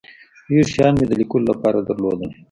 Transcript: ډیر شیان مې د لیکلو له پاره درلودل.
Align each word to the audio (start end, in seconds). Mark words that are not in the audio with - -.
ډیر 0.49 0.65
شیان 0.73 0.93
مې 0.99 1.05
د 1.07 1.11
لیکلو 1.19 1.47
له 1.49 1.53
پاره 1.61 1.81
درلودل. 1.87 2.29